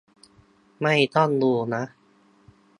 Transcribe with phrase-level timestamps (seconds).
[0.81, 1.83] ไม่ต้องดูนะ